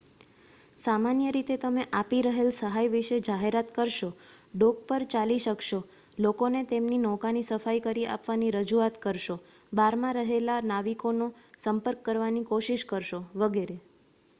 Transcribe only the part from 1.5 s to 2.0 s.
તમે